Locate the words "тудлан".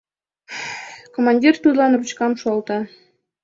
1.63-1.91